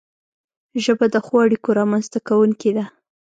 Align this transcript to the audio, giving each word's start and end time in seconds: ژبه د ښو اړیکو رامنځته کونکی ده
ژبه 0.83 1.05
د 1.13 1.15
ښو 1.25 1.35
اړیکو 1.45 1.69
رامنځته 1.79 2.19
کونکی 2.27 2.71
ده 2.77 2.85